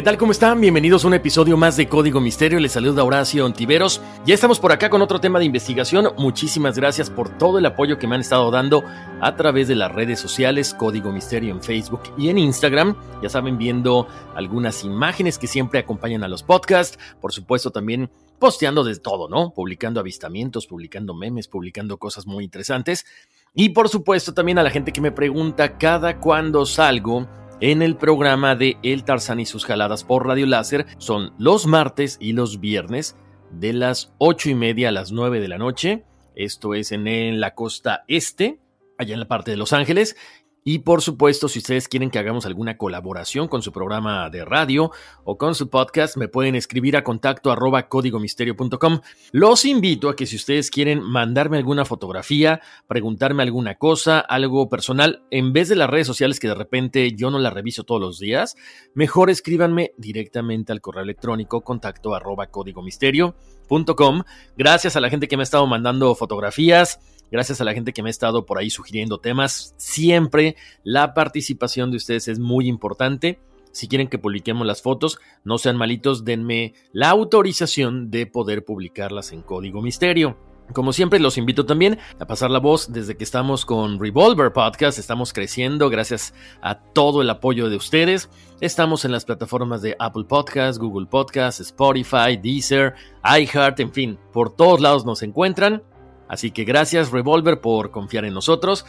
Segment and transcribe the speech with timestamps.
[0.00, 0.16] ¿Qué tal?
[0.16, 0.62] ¿Cómo están?
[0.62, 2.58] Bienvenidos a un episodio más de Código Misterio.
[2.58, 4.00] Les saluda Horacio Ontiveros.
[4.24, 6.14] Ya estamos por acá con otro tema de investigación.
[6.16, 8.82] Muchísimas gracias por todo el apoyo que me han estado dando
[9.20, 12.96] a través de las redes sociales, Código Misterio en Facebook y en Instagram.
[13.22, 16.98] Ya saben, viendo algunas imágenes que siempre acompañan a los podcasts.
[17.20, 19.52] Por supuesto, también posteando de todo, ¿no?
[19.52, 23.04] Publicando avistamientos, publicando memes, publicando cosas muy interesantes.
[23.52, 27.28] Y por supuesto, también a la gente que me pregunta cada cuándo salgo
[27.60, 30.86] en el programa de El Tarzán y sus jaladas por Radio Láser.
[30.98, 33.16] Son los martes y los viernes
[33.50, 36.04] de las ocho y media a las 9 de la noche.
[36.34, 38.60] Esto es en la costa este,
[38.98, 40.16] allá en la parte de Los Ángeles.
[40.64, 44.90] Y por supuesto, si ustedes quieren que hagamos alguna colaboración con su programa de radio
[45.24, 49.00] o con su podcast, me pueden escribir a contacto arroba códigomisterio.com.
[49.32, 55.22] Los invito a que si ustedes quieren mandarme alguna fotografía, preguntarme alguna cosa, algo personal,
[55.30, 58.18] en vez de las redes sociales que de repente yo no las reviso todos los
[58.18, 58.56] días,
[58.94, 64.22] mejor escríbanme directamente al correo electrónico contacto arroba códigomisterio.com.
[64.58, 66.98] Gracias a la gente que me ha estado mandando fotografías
[67.30, 69.74] Gracias a la gente que me ha estado por ahí sugiriendo temas.
[69.76, 73.40] Siempre la participación de ustedes es muy importante.
[73.72, 79.32] Si quieren que publiquemos las fotos, no sean malitos, denme la autorización de poder publicarlas
[79.32, 80.36] en código misterio.
[80.72, 84.98] Como siempre, los invito también a pasar la voz desde que estamos con Revolver Podcast.
[84.98, 88.30] Estamos creciendo gracias a todo el apoyo de ustedes.
[88.60, 94.54] Estamos en las plataformas de Apple Podcast, Google Podcast, Spotify, Deezer, iHeart, en fin, por
[94.54, 95.82] todos lados nos encuentran.
[96.30, 98.86] Así que gracias Revolver por confiar en nosotros.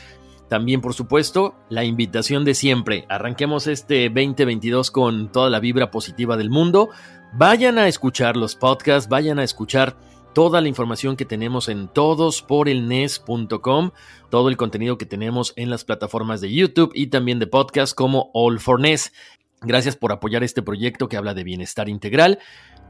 [0.47, 3.07] También, por supuesto, la invitación de siempre.
[3.09, 6.91] Arranquemos este 2022 con toda la vibra positiva del mundo.
[7.33, 9.97] Vayan a escuchar los podcasts, vayan a escuchar
[10.33, 13.89] toda la información que tenemos en todosporelnes.com,
[14.29, 18.29] todo el contenido que tenemos en las plataformas de YouTube y también de podcast como
[18.35, 19.13] All for NES.
[19.61, 22.37] Gracias por apoyar este proyecto que habla de bienestar integral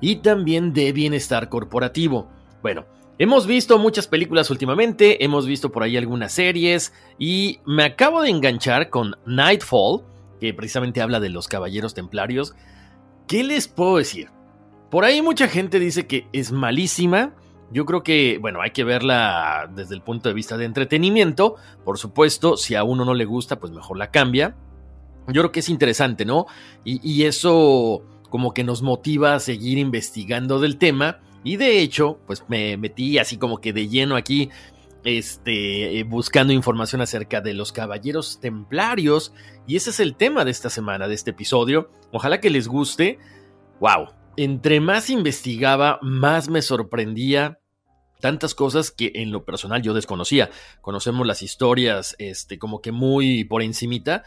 [0.01, 2.27] y también de bienestar corporativo.
[2.61, 2.85] Bueno,
[3.21, 8.31] Hemos visto muchas películas últimamente, hemos visto por ahí algunas series y me acabo de
[8.31, 10.01] enganchar con Nightfall,
[10.39, 12.55] que precisamente habla de los caballeros templarios.
[13.27, 14.29] ¿Qué les puedo decir?
[14.89, 17.35] Por ahí mucha gente dice que es malísima.
[17.71, 21.57] Yo creo que, bueno, hay que verla desde el punto de vista de entretenimiento.
[21.85, 24.55] Por supuesto, si a uno no le gusta, pues mejor la cambia.
[25.27, 26.47] Yo creo que es interesante, ¿no?
[26.83, 28.01] Y, y eso
[28.31, 33.17] como que nos motiva a seguir investigando del tema y de hecho, pues me metí
[33.17, 34.49] así como que de lleno aquí,
[35.03, 39.33] este, eh, buscando información acerca de los caballeros templarios.
[39.65, 41.89] Y ese es el tema de esta semana, de este episodio.
[42.11, 43.17] Ojalá que les guste.
[43.79, 44.09] ¡Wow!
[44.37, 47.59] Entre más investigaba, más me sorprendía
[48.19, 50.51] tantas cosas que en lo personal yo desconocía.
[50.81, 54.23] Conocemos las historias, este, como que muy por encimita,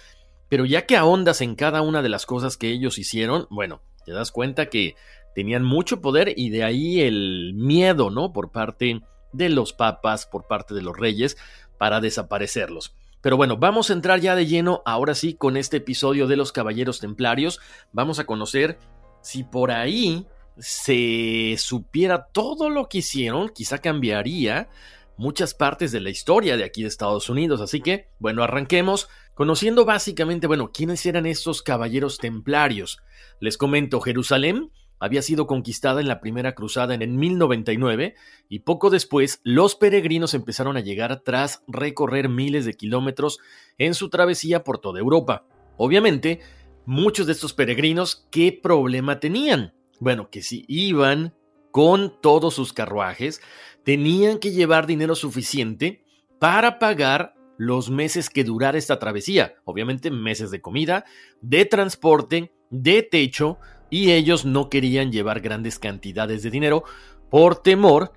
[0.49, 4.13] pero ya que ahondas en cada una de las cosas que ellos hicieron, bueno, te
[4.13, 4.97] das cuenta que
[5.35, 8.33] tenían mucho poder y de ahí el miedo, ¿no?
[8.33, 9.03] Por parte
[9.33, 11.37] de los papas, por parte de los reyes,
[11.79, 12.95] para desaparecerlos.
[13.21, 16.53] Pero bueno, vamos a entrar ya de lleno, ahora sí, con este episodio de los
[16.53, 17.59] Caballeros Templarios.
[17.93, 18.79] Vamos a conocer
[19.23, 20.27] si por ahí
[20.59, 24.69] se supiera todo lo que hicieron, quizá cambiaría
[25.17, 27.61] muchas partes de la historia de aquí de Estados Unidos.
[27.61, 32.99] Así que, bueno, arranquemos conociendo básicamente, bueno, quiénes eran estos caballeros templarios.
[33.41, 38.15] Les comento, Jerusalén había sido conquistada en la primera cruzada en 1099
[38.49, 43.39] y poco después los peregrinos empezaron a llegar tras recorrer miles de kilómetros
[43.79, 45.45] en su travesía por toda Europa.
[45.77, 46.41] Obviamente,
[46.87, 49.75] muchos de estos peregrinos, ¿qué problema tenían?
[50.01, 51.35] Bueno, que si iban
[51.71, 53.41] con todos sus carruajes,
[53.85, 56.05] tenían que llevar dinero suficiente
[56.39, 59.57] para pagar los meses que durara esta travesía.
[59.65, 61.05] Obviamente meses de comida,
[61.41, 63.59] de transporte, de techo,
[63.95, 66.83] y ellos no querían llevar grandes cantidades de dinero
[67.31, 68.11] por temor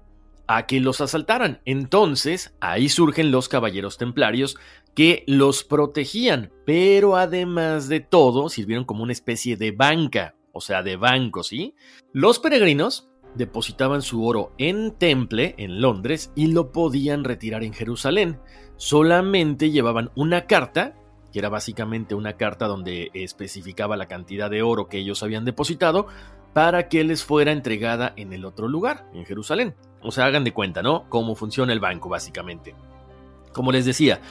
[0.48, 1.62] a que los asaltaran.
[1.66, 4.58] Entonces, ahí surgen los caballeros templarios
[4.96, 10.82] que los protegían, pero además de todo, sirvieron como una especie de banca, o sea,
[10.82, 11.76] de banco, ¿sí?
[12.12, 18.40] Los peregrinos depositaban su oro en Temple, en Londres, y lo podían retirar en Jerusalén.
[18.78, 20.96] Solamente llevaban una carta
[21.38, 26.08] era básicamente una carta donde especificaba la cantidad de oro que ellos habían depositado
[26.54, 29.76] para que les fuera entregada en el otro lugar, en Jerusalén.
[30.02, 31.08] O sea, hagan de cuenta, ¿no?
[31.10, 32.76] Cómo funciona el banco, básicamente.
[33.54, 34.22] Como les decía,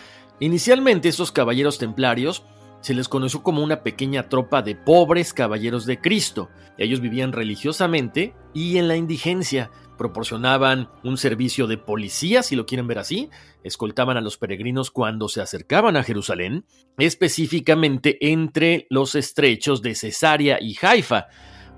[0.40, 2.44] inicialmente estos caballeros templarios
[2.80, 6.48] se les conoció como una pequeña tropa de pobres caballeros de Cristo.
[6.78, 12.86] Ellos vivían religiosamente y en la indigencia, proporcionaban un servicio de policía, si lo quieren
[12.86, 13.30] ver así,
[13.64, 16.64] escoltaban a los peregrinos cuando se acercaban a Jerusalén,
[16.98, 21.28] específicamente entre los estrechos de Cesarea y Haifa,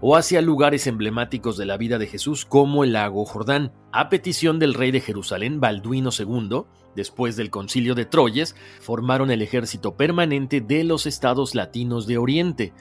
[0.00, 3.73] o hacia lugares emblemáticos de la vida de Jesús como el lago Jordán.
[3.93, 6.62] A petición del rey de Jerusalén, Balduino II,
[6.94, 12.73] después del concilio de Troyes, formaron el ejército permanente de los estados latinos de Oriente,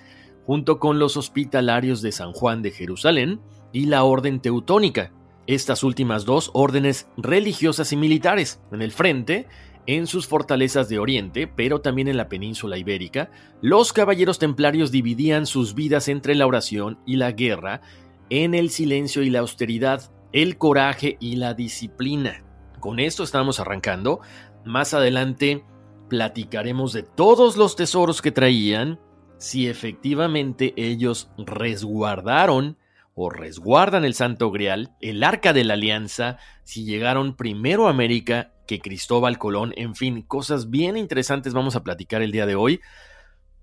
[0.45, 3.41] junto con los hospitalarios de San Juan de Jerusalén
[3.73, 5.11] y la orden teutónica,
[5.47, 8.61] estas últimas dos órdenes religiosas y militares.
[8.71, 9.47] En el frente,
[9.87, 15.45] en sus fortalezas de Oriente, pero también en la península ibérica, los caballeros templarios dividían
[15.45, 17.81] sus vidas entre la oración y la guerra,
[18.29, 22.43] en el silencio y la austeridad, el coraje y la disciplina.
[22.81, 24.19] Con esto estamos arrancando.
[24.65, 25.63] Más adelante
[26.09, 28.99] platicaremos de todos los tesoros que traían,
[29.37, 32.77] si efectivamente ellos resguardaron
[33.19, 38.53] o resguardan el Santo Grial, el Arca de la Alianza, si llegaron primero a América
[38.67, 42.79] que Cristóbal Colón, en fin, cosas bien interesantes vamos a platicar el día de hoy,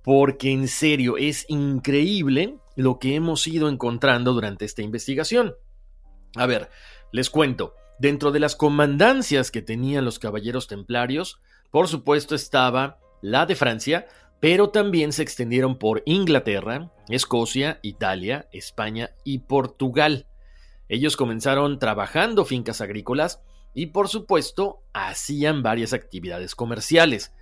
[0.02, 5.54] porque en serio es increíble lo que hemos ido encontrando durante esta investigación.
[6.34, 6.68] A ver,
[7.12, 11.40] les cuento, dentro de las comandancias que tenían los caballeros templarios,
[11.70, 14.08] por supuesto estaba la de Francia,
[14.44, 20.26] pero también se extendieron por Inglaterra, Escocia, Italia, España y Portugal.
[20.86, 23.40] Ellos comenzaron trabajando fincas agrícolas
[23.72, 27.32] y por supuesto hacían varias actividades comerciales.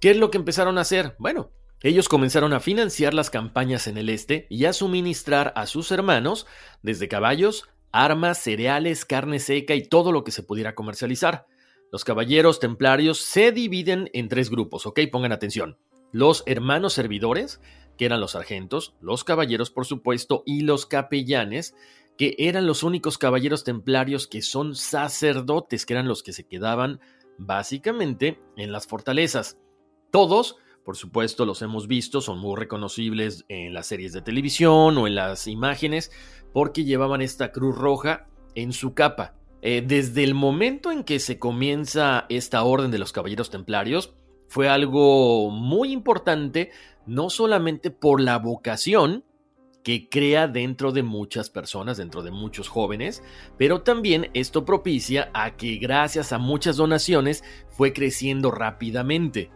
[0.00, 1.14] ¿Qué es lo que empezaron a hacer?
[1.20, 5.92] Bueno, ellos comenzaron a financiar las campañas en el este y a suministrar a sus
[5.92, 6.48] hermanos
[6.82, 11.46] desde caballos, armas, cereales, carne seca y todo lo que se pudiera comercializar.
[11.92, 14.98] Los caballeros templarios se dividen en tres grupos, ¿ok?
[15.12, 15.78] Pongan atención
[16.12, 17.60] los hermanos servidores,
[17.96, 21.74] que eran los sargentos, los caballeros por supuesto, y los capellanes,
[22.16, 27.00] que eran los únicos caballeros templarios que son sacerdotes, que eran los que se quedaban
[27.38, 29.58] básicamente en las fortalezas.
[30.10, 35.06] Todos, por supuesto, los hemos visto, son muy reconocibles en las series de televisión o
[35.06, 36.10] en las imágenes,
[36.52, 39.34] porque llevaban esta cruz roja en su capa.
[39.60, 44.14] Eh, desde el momento en que se comienza esta orden de los caballeros templarios,
[44.48, 46.70] fue algo muy importante,
[47.06, 49.24] no solamente por la vocación
[49.82, 53.22] que crea dentro de muchas personas, dentro de muchos jóvenes,
[53.56, 59.50] pero también esto propicia a que gracias a muchas donaciones fue creciendo rápidamente.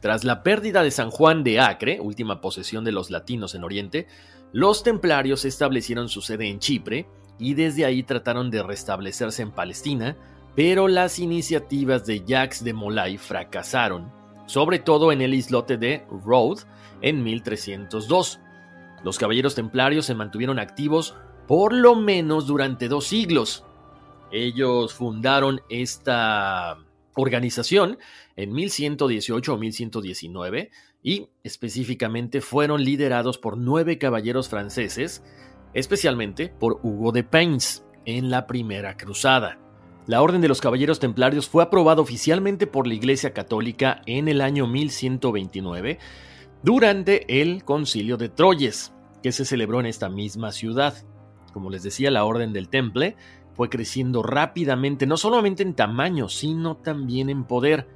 [0.00, 4.06] Tras la pérdida de San Juan de Acre, última posesión de los latinos en Oriente,
[4.52, 7.06] los templarios establecieron su sede en Chipre
[7.38, 10.16] y desde ahí trataron de restablecerse en Palestina,
[10.56, 14.19] pero las iniciativas de Jacques de Molay fracasaron
[14.50, 16.66] sobre todo en el islote de Rhodes
[17.02, 18.40] en 1302.
[19.04, 21.14] Los caballeros templarios se mantuvieron activos
[21.46, 23.64] por lo menos durante dos siglos.
[24.32, 26.78] Ellos fundaron esta
[27.14, 27.98] organización
[28.34, 35.22] en 1118 o 1119 y específicamente fueron liderados por nueve caballeros franceses,
[35.74, 39.69] especialmente por Hugo de Payns en la Primera Cruzada.
[40.10, 44.40] La Orden de los Caballeros Templarios fue aprobada oficialmente por la Iglesia Católica en el
[44.40, 46.00] año 1129
[46.64, 50.94] durante el Concilio de Troyes, que se celebró en esta misma ciudad.
[51.52, 53.14] Como les decía, la Orden del Temple
[53.54, 57.86] fue creciendo rápidamente, no solamente en tamaño, sino también en poder.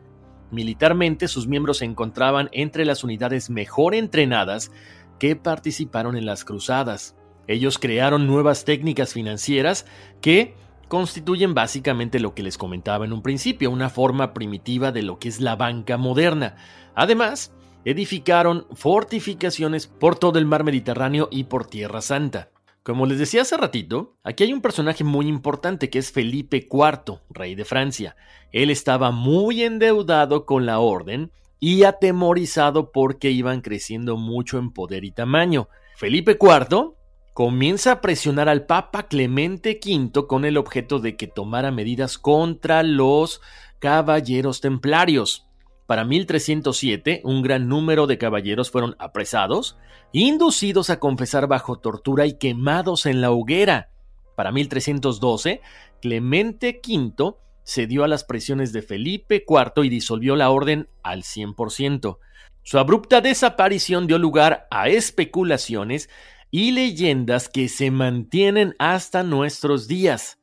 [0.52, 4.70] Militarmente, sus miembros se encontraban entre las unidades mejor entrenadas
[5.18, 7.16] que participaron en las cruzadas.
[7.48, 9.84] Ellos crearon nuevas técnicas financieras
[10.20, 10.54] que
[10.94, 15.28] constituyen básicamente lo que les comentaba en un principio, una forma primitiva de lo que
[15.28, 16.54] es la banca moderna.
[16.94, 17.52] Además,
[17.84, 22.50] edificaron fortificaciones por todo el mar Mediterráneo y por Tierra Santa.
[22.84, 27.22] Como les decía hace ratito, aquí hay un personaje muy importante que es Felipe IV,
[27.28, 28.14] rey de Francia.
[28.52, 35.04] Él estaba muy endeudado con la orden y atemorizado porque iban creciendo mucho en poder
[35.04, 35.68] y tamaño.
[35.96, 36.94] Felipe IV
[37.34, 42.84] comienza a presionar al Papa Clemente V con el objeto de que tomara medidas contra
[42.84, 43.40] los
[43.80, 45.44] caballeros templarios.
[45.86, 49.76] Para 1307, un gran número de caballeros fueron apresados,
[50.12, 53.90] inducidos a confesar bajo tortura y quemados en la hoguera.
[54.36, 55.60] Para 1312,
[56.00, 62.18] Clemente V cedió a las presiones de Felipe IV y disolvió la orden al 100%.
[62.62, 66.08] Su abrupta desaparición dio lugar a especulaciones
[66.56, 70.38] y leyendas que se mantienen hasta nuestros días.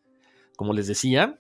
[0.58, 1.40] Como les decía,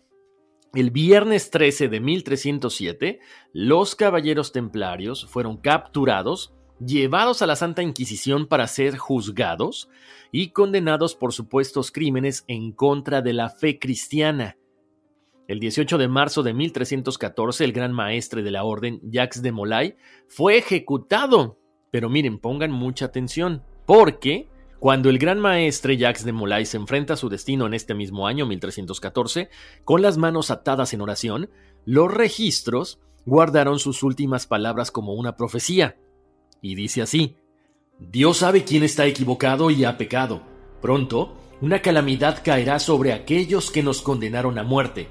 [0.73, 3.19] el viernes 13 de 1307,
[3.51, 9.89] los caballeros templarios fueron capturados, llevados a la Santa Inquisición para ser juzgados
[10.31, 14.55] y condenados por supuestos crímenes en contra de la fe cristiana.
[15.49, 19.97] El 18 de marzo de 1314, el gran maestre de la orden, Jacques de Molay,
[20.29, 21.59] fue ejecutado.
[21.91, 24.47] Pero miren, pongan mucha atención, porque
[24.81, 28.25] cuando el gran maestre Jacques de Molay se enfrenta a su destino en este mismo
[28.25, 29.51] año 1314,
[29.83, 31.51] con las manos atadas en oración,
[31.85, 35.97] los registros guardaron sus últimas palabras como una profecía.
[36.63, 37.35] Y dice así,
[37.99, 40.41] Dios sabe quién está equivocado y ha pecado.
[40.81, 45.09] Pronto, una calamidad caerá sobre aquellos que nos condenaron a muerte.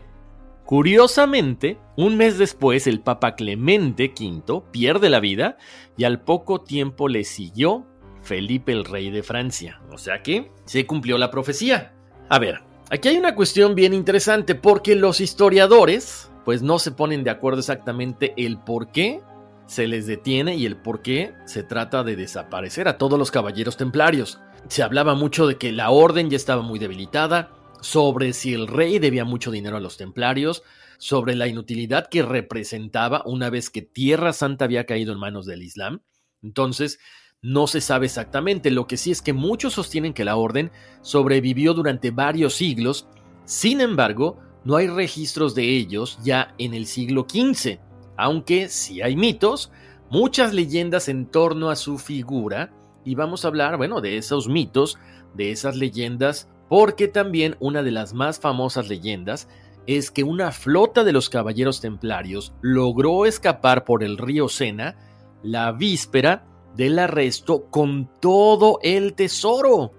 [0.65, 5.59] Curiosamente, un mes después el Papa Clemente V pierde la vida
[5.97, 7.87] y al poco tiempo le siguió
[8.23, 9.81] Felipe el rey de Francia.
[9.91, 11.93] O sea que se cumplió la profecía.
[12.29, 12.61] A ver,
[12.91, 17.61] aquí hay una cuestión bien interesante porque los historiadores pues no se ponen de acuerdo
[17.61, 19.21] exactamente el por qué
[19.67, 23.77] se les detiene y el por qué se trata de desaparecer a todos los caballeros
[23.77, 24.41] templarios.
[24.69, 28.99] Se hablaba mucho de que la orden ya estaba muy debilitada, sobre si el rey
[28.99, 30.63] debía mucho dinero a los templarios,
[30.99, 35.63] sobre la inutilidad que representaba una vez que Tierra Santa había caído en manos del
[35.63, 36.03] Islam.
[36.43, 36.99] Entonces,
[37.43, 40.71] no se sabe exactamente, lo que sí es que muchos sostienen que la orden
[41.01, 43.09] sobrevivió durante varios siglos,
[43.45, 47.79] sin embargo, no hay registros de ellos ya en el siglo XV,
[48.17, 49.73] aunque sí hay mitos,
[50.11, 52.73] muchas leyendas en torno a su figura,
[53.05, 54.99] y vamos a hablar, bueno, de esos mitos,
[55.35, 59.49] de esas leyendas, porque también una de las más famosas leyendas
[59.87, 64.97] es que una flota de los caballeros templarios logró escapar por el río Sena
[65.43, 66.45] la víspera
[66.77, 69.93] del arresto con todo el tesoro.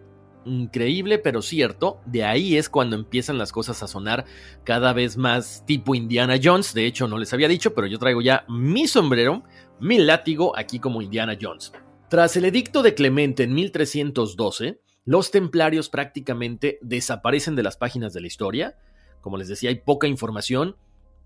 [0.45, 4.25] Increíble pero cierto, de ahí es cuando empiezan las cosas a sonar
[4.63, 8.21] cada vez más tipo Indiana Jones, de hecho no les había dicho, pero yo traigo
[8.21, 9.43] ya mi sombrero,
[9.79, 11.71] mi látigo aquí como Indiana Jones.
[12.09, 18.21] Tras el edicto de Clemente en 1312, los templarios prácticamente desaparecen de las páginas de
[18.21, 18.77] la historia,
[19.21, 20.75] como les decía hay poca información,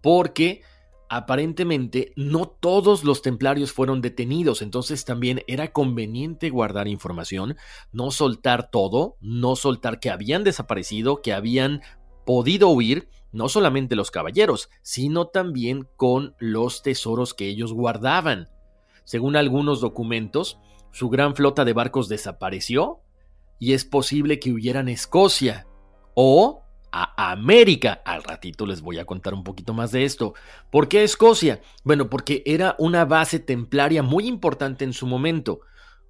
[0.01, 0.61] porque
[1.07, 7.57] Aparentemente, no todos los templarios fueron detenidos, entonces también era conveniente guardar información,
[7.91, 11.81] no soltar todo, no soltar que habían desaparecido, que habían
[12.25, 18.49] podido huir, no solamente los caballeros, sino también con los tesoros que ellos guardaban.
[19.03, 20.57] Según algunos documentos,
[20.91, 23.01] su gran flota de barcos desapareció
[23.59, 25.67] y es posible que huyeran a Escocia
[26.15, 26.64] o
[26.95, 28.01] a América.
[28.05, 30.33] Al ratito les voy a contar un poquito más de esto.
[30.71, 31.61] ¿Por qué Escocia?
[31.83, 35.59] Bueno, porque era una base templaria muy importante en su momento.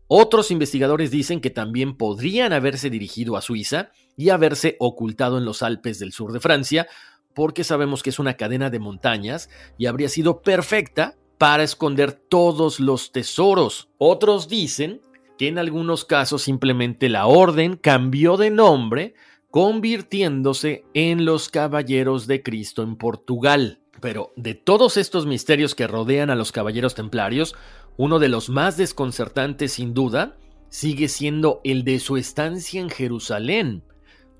[0.07, 5.63] Otros investigadores dicen que también podrían haberse dirigido a Suiza y haberse ocultado en los
[5.63, 6.87] Alpes del sur de Francia,
[7.33, 9.49] porque sabemos que es una cadena de montañas
[9.79, 13.89] y habría sido perfecta para esconder todos los tesoros.
[13.97, 15.01] Otros dicen
[15.39, 19.15] que en algunos casos simplemente la orden cambió de nombre
[19.55, 23.79] convirtiéndose en los Caballeros de Cristo en Portugal.
[24.01, 27.55] Pero de todos estos misterios que rodean a los Caballeros Templarios,
[27.95, 30.35] uno de los más desconcertantes sin duda
[30.67, 33.81] sigue siendo el de su estancia en Jerusalén.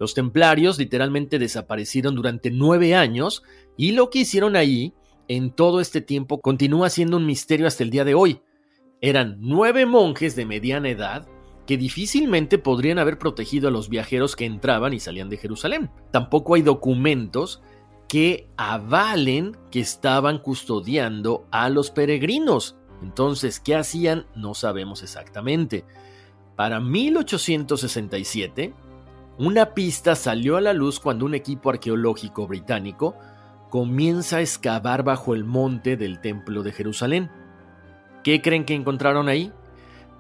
[0.02, 3.42] Los templarios literalmente desaparecieron durante nueve años
[3.78, 4.94] y lo que hicieron ahí
[5.30, 8.42] en todo este tiempo continúa siendo un misterio hasta el día de hoy.
[9.00, 11.26] Eran nueve monjes de mediana edad
[11.66, 15.90] que difícilmente podrían haber protegido a los viajeros que entraban y salían de Jerusalén.
[16.12, 17.62] Tampoco hay documentos
[18.08, 22.76] que avalen que estaban custodiando a los peregrinos.
[23.02, 24.28] Entonces, ¿qué hacían?
[24.36, 25.86] No sabemos exactamente.
[26.56, 28.74] Para 1867,
[29.38, 33.16] una pista salió a la luz cuando un equipo arqueológico británico
[33.70, 37.30] comienza a excavar bajo el monte del Templo de Jerusalén.
[38.24, 39.52] ¿Qué creen que encontraron ahí?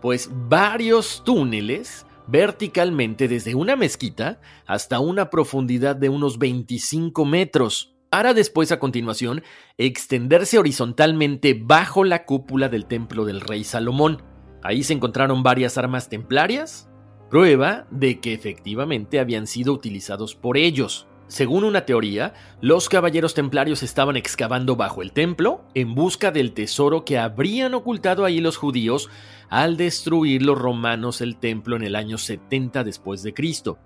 [0.05, 8.35] Pues varios túneles verticalmente desde una mezquita hasta una profundidad de unos 25 metros, para
[8.35, 9.41] después a continuación
[9.79, 14.21] extenderse horizontalmente bajo la cúpula del templo del rey Salomón.
[14.61, 16.87] Ahí se encontraron varias armas templarias,
[17.31, 21.07] prueba de que efectivamente habían sido utilizados por ellos.
[21.27, 27.03] Según una teoría, los caballeros templarios estaban excavando bajo el templo en busca del tesoro
[27.03, 29.09] que habrían ocultado ahí los judíos
[29.49, 33.79] al destruir los romanos el templo en el año 70 después de Cristo.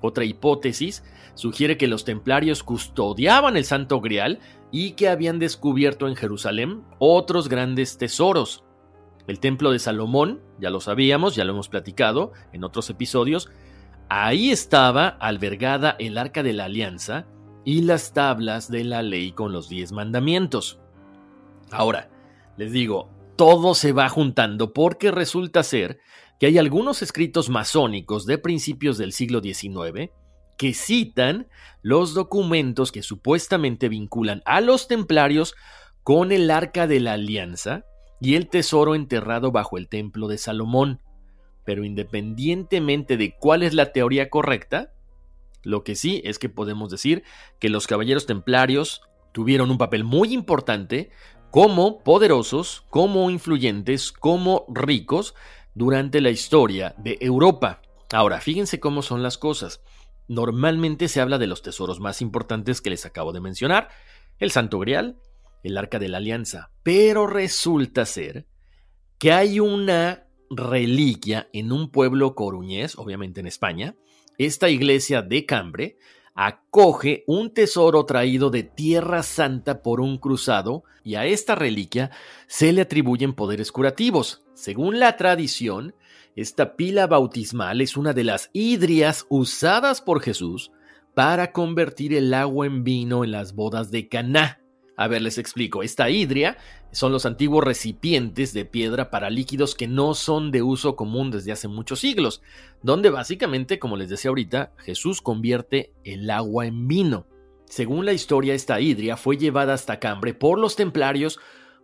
[0.00, 4.40] Otra hipótesis sugiere que los templarios custodiaban el Santo Grial
[4.72, 8.64] y que habían descubierto en Jerusalén otros grandes tesoros.
[9.26, 13.50] El templo de Salomón, ya lo sabíamos, ya lo hemos platicado en otros episodios,
[14.08, 17.26] Ahí estaba albergada el arca de la alianza
[17.64, 20.78] y las tablas de la ley con los diez mandamientos.
[21.72, 22.08] Ahora,
[22.56, 25.98] les digo, todo se va juntando porque resulta ser
[26.38, 30.10] que hay algunos escritos masónicos de principios del siglo XIX
[30.56, 31.48] que citan
[31.82, 35.54] los documentos que supuestamente vinculan a los templarios
[36.02, 37.84] con el arca de la alianza
[38.20, 41.00] y el tesoro enterrado bajo el templo de Salomón.
[41.66, 44.94] Pero independientemente de cuál es la teoría correcta,
[45.62, 47.24] lo que sí es que podemos decir
[47.58, 51.10] que los caballeros templarios tuvieron un papel muy importante
[51.50, 55.34] como poderosos, como influyentes, como ricos
[55.74, 57.82] durante la historia de Europa.
[58.12, 59.82] Ahora, fíjense cómo son las cosas.
[60.28, 63.88] Normalmente se habla de los tesoros más importantes que les acabo de mencionar,
[64.38, 65.18] el Santo Grial,
[65.62, 68.46] el Arca de la Alianza, pero resulta ser
[69.18, 73.96] que hay una reliquia en un pueblo coruñés, obviamente en España,
[74.38, 75.98] esta iglesia de Cambre
[76.34, 82.10] acoge un tesoro traído de Tierra Santa por un cruzado y a esta reliquia
[82.46, 84.44] se le atribuyen poderes curativos.
[84.52, 85.94] Según la tradición,
[86.34, 90.70] esta pila bautismal es una de las hidrias usadas por Jesús
[91.14, 94.60] para convertir el agua en vino en las bodas de Caná.
[94.96, 95.82] A ver, les explico.
[95.82, 96.56] Esta hidria
[96.90, 101.52] son los antiguos recipientes de piedra para líquidos que no son de uso común desde
[101.52, 102.42] hace muchos siglos,
[102.82, 107.26] donde básicamente, como les decía ahorita, Jesús convierte el agua en vino.
[107.66, 111.38] Según la historia, esta hidria fue llevada hasta Cambre por los templarios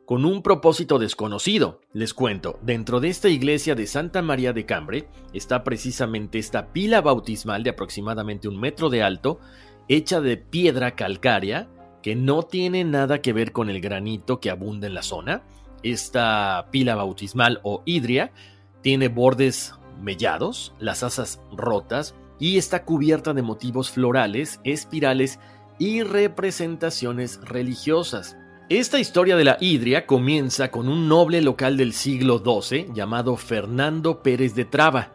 [0.06, 1.80] con un propósito desconocido.
[1.92, 7.00] Les cuento, dentro de esta iglesia de Santa María de Cambre está precisamente esta pila
[7.00, 9.40] bautismal de aproximadamente un metro de alto,
[9.88, 11.68] hecha de piedra calcárea,
[12.02, 15.42] que no tiene nada que ver con el granito que abunda en la zona.
[15.82, 18.32] Esta pila bautismal o hidria
[18.82, 25.38] tiene bordes mellados, las asas rotas y está cubierta de motivos florales, espirales
[25.78, 28.36] y representaciones religiosas.
[28.68, 34.22] Esta historia de la hidria comienza con un noble local del siglo XII llamado Fernando
[34.22, 35.12] Pérez de Traba,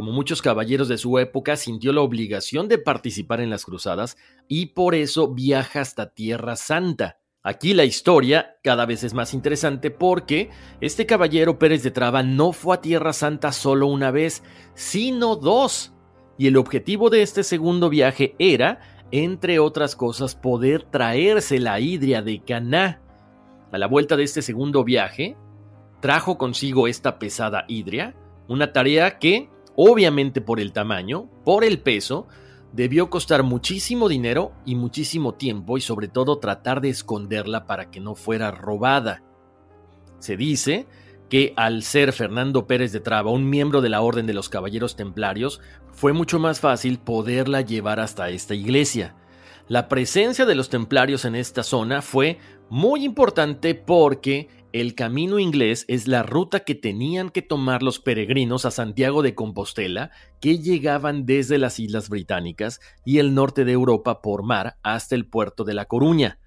[0.00, 4.16] como muchos caballeros de su época, sintió la obligación de participar en las cruzadas
[4.48, 7.18] y por eso viaja hasta Tierra Santa.
[7.42, 10.48] Aquí la historia cada vez es más interesante porque
[10.80, 15.92] este caballero Pérez de Traba no fue a Tierra Santa solo una vez, sino dos.
[16.38, 22.22] Y el objetivo de este segundo viaje era, entre otras cosas, poder traerse la hidria
[22.22, 23.02] de Caná.
[23.70, 25.36] A la vuelta de este segundo viaje,
[26.00, 28.14] trajo consigo esta pesada hidria,
[28.48, 32.26] una tarea que obviamente por el tamaño, por el peso,
[32.72, 38.00] debió costar muchísimo dinero y muchísimo tiempo y sobre todo tratar de esconderla para que
[38.00, 39.22] no fuera robada.
[40.18, 40.86] Se dice
[41.28, 44.96] que al ser Fernando Pérez de Traba un miembro de la Orden de los Caballeros
[44.96, 45.60] Templarios,
[45.92, 49.14] fue mucho más fácil poderla llevar hasta esta iglesia.
[49.68, 55.84] La presencia de los templarios en esta zona fue muy importante porque el camino inglés
[55.88, 61.26] es la ruta que tenían que tomar los peregrinos a Santiago de Compostela, que llegaban
[61.26, 65.74] desde las Islas Británicas y el norte de Europa por mar hasta el puerto de
[65.74, 66.38] La Coruña.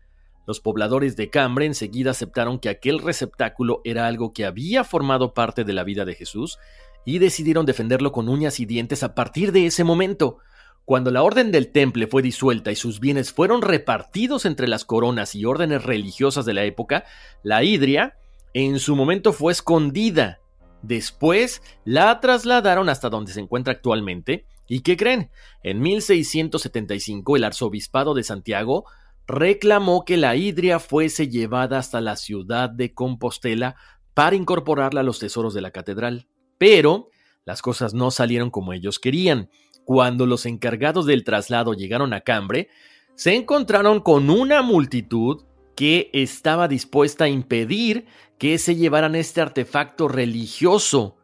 [0.48, 5.64] Los pobladores de Cambre enseguida aceptaron que aquel receptáculo era algo que había formado parte
[5.64, 6.60] de la vida de Jesús
[7.06, 10.38] y decidieron defenderlo con uñas y dientes a partir de ese momento.
[10.86, 15.34] Cuando la orden del temple fue disuelta y sus bienes fueron repartidos entre las coronas
[15.34, 17.06] y órdenes religiosas de la época,
[17.42, 18.18] la hidria
[18.54, 20.40] en su momento fue escondida.
[20.82, 24.46] Después la trasladaron hasta donde se encuentra actualmente.
[24.68, 25.32] ¿Y qué creen?
[25.64, 28.86] En 1675 el arzobispado de Santiago
[29.26, 33.78] reclamó que la hidria fuese llevada hasta la ciudad de Compostela
[34.14, 36.28] para incorporarla a los tesoros de la catedral.
[36.58, 37.10] Pero
[37.46, 39.50] las cosas no salieron como ellos querían.
[39.86, 42.70] Cuando los encargados del traslado llegaron a Cambre,
[43.16, 45.44] se encontraron con una multitud
[45.76, 48.06] que estaba dispuesta a impedir
[48.38, 51.18] que se llevaran este artefacto religioso.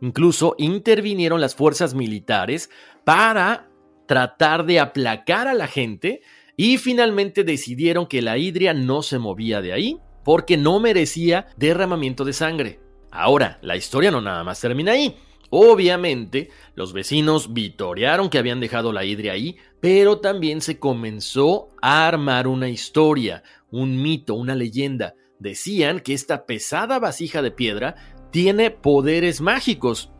[0.00, 2.70] Incluso intervinieron las fuerzas militares
[3.04, 3.68] para
[4.06, 6.22] tratar de aplacar a la gente
[6.56, 12.24] y finalmente decidieron que la hidria no se movía de ahí porque no merecía derramamiento
[12.24, 12.80] de sangre.
[13.10, 15.16] Ahora, la historia no nada más termina ahí.
[15.50, 22.06] Obviamente, los vecinos vitorearon que habían dejado la hidria ahí, pero también se comenzó a
[22.06, 25.14] armar una historia, un mito, una leyenda.
[25.40, 27.96] Decían que esta pesada vasija de piedra
[28.30, 30.12] tiene poderes mágicos.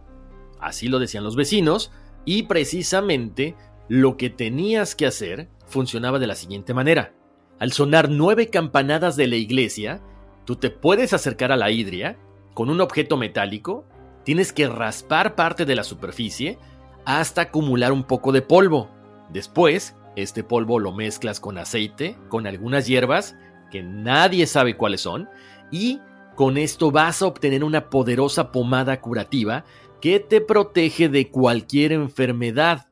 [0.59, 1.93] Así lo decían los vecinos,
[2.25, 3.55] y precisamente
[3.89, 7.15] lo que tenías que hacer funcionaba de la siguiente manera.
[7.59, 10.03] Al sonar nueve campanadas de la iglesia,
[10.45, 12.19] tú te puedes acercar a la hidria
[12.55, 13.87] con un objeto metálico,
[14.25, 16.59] tienes que raspar parte de la superficie
[17.05, 18.91] hasta acumular un poco de polvo.
[19.31, 23.37] Después, este polvo lo mezclas con aceite, con algunas hierbas,
[23.71, 25.29] que nadie sabe cuáles son,
[25.71, 26.01] y
[26.35, 29.65] con esto vas a obtener una poderosa pomada curativa
[30.01, 32.89] que te protege de cualquier enfermedad.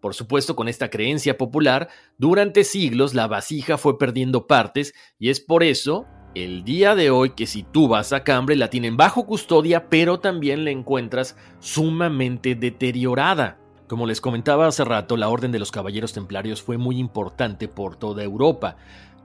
[0.00, 5.38] Por supuesto, con esta creencia popular, durante siglos la vasija fue perdiendo partes y es
[5.38, 9.26] por eso el día de hoy que si tú vas a Cambre la tienen bajo
[9.26, 13.58] custodia, pero también la encuentras sumamente deteriorada.
[13.86, 17.96] Como les comentaba hace rato, la Orden de los Caballeros Templarios fue muy importante por
[17.96, 18.76] toda Europa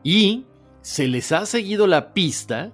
[0.04, 0.46] y
[0.82, 2.72] se les ha seguido la pista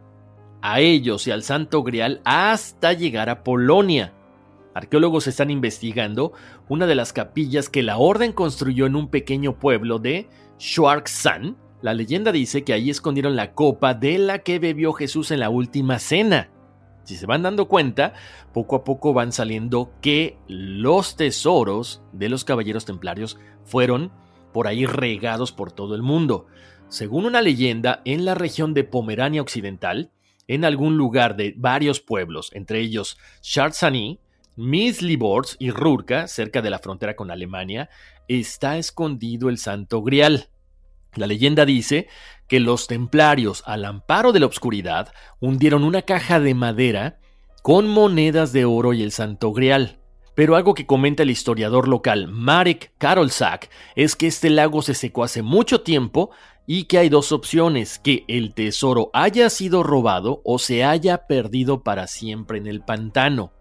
[0.62, 4.13] a ellos y al Santo Grial hasta llegar a Polonia.
[4.74, 6.34] Arqueólogos están investigando
[6.67, 11.58] una de las capillas que la orden construyó en un pequeño pueblo de Schwarzan.
[11.84, 15.50] La leyenda dice que ahí escondieron la copa de la que bebió Jesús en la
[15.50, 16.50] última cena.
[17.04, 18.13] Si se van dando cuenta,
[18.54, 24.13] poco a poco van saliendo que los tesoros de los caballeros templarios fueron
[24.54, 26.48] por ahí regados por todo el mundo.
[26.88, 30.10] Según una leyenda, en la región de Pomerania Occidental,
[30.48, 34.22] en algún lugar de varios pueblos, entre ellos Charzani,
[34.56, 37.89] Misliborz y Rurka, cerca de la frontera con Alemania,
[38.30, 40.48] está escondido el Santo Grial.
[41.15, 42.08] La leyenda dice
[42.47, 47.19] que los templarios, al amparo de la oscuridad, hundieron una caja de madera
[47.62, 49.99] con monedas de oro y el Santo Grial.
[50.36, 55.23] Pero algo que comenta el historiador local Marek Karolczak es que este lago se secó
[55.23, 56.32] hace mucho tiempo
[56.65, 61.84] y que hay dos opciones, que el tesoro haya sido robado o se haya perdido
[61.84, 63.52] para siempre en el pantano.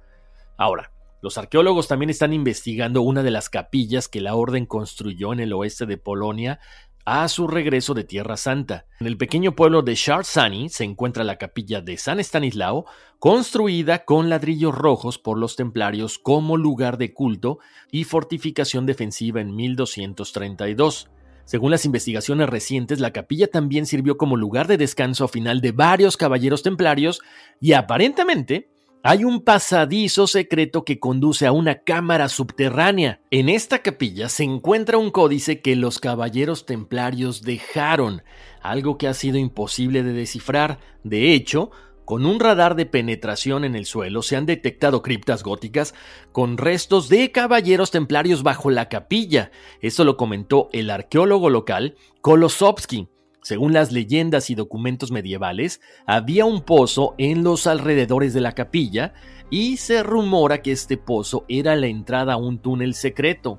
[0.57, 5.41] Ahora, los arqueólogos también están investigando una de las capillas que la orden construyó en
[5.41, 6.59] el oeste de Polonia
[7.05, 8.87] a su regreso de Tierra Santa.
[9.01, 12.87] En el pequeño pueblo de Sharsani se encuentra la capilla de San Estanislao,
[13.19, 17.59] construida con ladrillos rojos por los templarios como lugar de culto
[17.91, 21.11] y fortificación defensiva en 1232.
[21.45, 26.17] Según las investigaciones recientes, la capilla también sirvió como lugar de descanso final de varios
[26.17, 27.21] caballeros templarios
[27.61, 28.72] y aparentemente
[29.05, 33.21] hay un pasadizo secreto que conduce a una cámara subterránea.
[33.31, 38.23] En esta capilla se encuentra un códice que los caballeros templarios dejaron,
[38.63, 40.79] algo que ha sido imposible de descifrar.
[41.03, 41.73] De hecho,
[42.05, 45.95] con un radar de penetración en el suelo se han detectado criptas góticas
[46.31, 49.51] con restos de caballeros templarios bajo la capilla.
[49.81, 53.09] Esto lo comentó el arqueólogo local Kolosovsky.
[53.43, 59.15] Según las leyendas y documentos medievales, había un pozo en los alrededores de la capilla
[59.51, 63.59] y se rumora que este pozo era la entrada a un túnel secreto.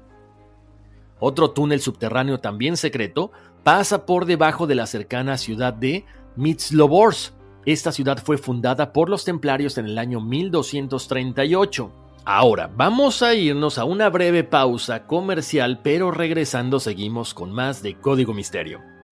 [1.20, 6.06] Otro túnel subterráneo también secreto pasa por debajo de la cercana ciudad de
[6.38, 7.34] Mitzlobors.
[7.66, 11.92] Esta ciudad fue fundada por los templarios en el año 1238.
[12.24, 17.96] Ahora, vamos a irnos a una breve pausa comercial, pero regresando seguimos con más de
[18.00, 18.93] Código Misterio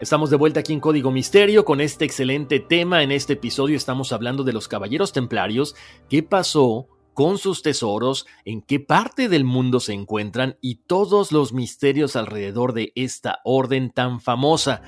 [0.00, 3.02] Estamos de vuelta aquí en Código Misterio con este excelente tema.
[3.02, 5.76] En este episodio estamos hablando de los Caballeros Templarios,
[6.08, 11.52] qué pasó con sus tesoros, en qué parte del mundo se encuentran y todos los
[11.52, 14.80] misterios alrededor de esta orden tan famosa.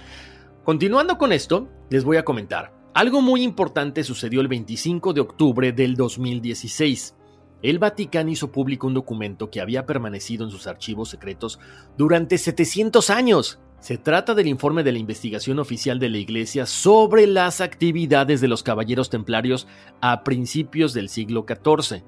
[0.65, 2.73] Continuando con esto, les voy a comentar.
[2.95, 7.17] Algo muy importante sucedió el 25 de octubre del 2016.
[7.61, 11.59] El Vaticano hizo público un documento que había permanecido en sus archivos secretos
[11.99, 17.27] durante 700 años se trata del informe de la investigación oficial de la Iglesia sobre
[17.27, 19.67] las actividades de los caballeros templarios
[20.01, 22.05] a principios del siglo XIV.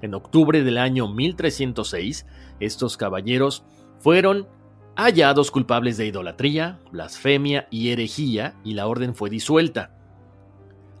[0.00, 2.26] En octubre del año 1306,
[2.58, 3.62] estos caballeros
[4.00, 4.48] fueron
[4.96, 9.94] hallados culpables de idolatría, blasfemia y herejía y la orden fue disuelta.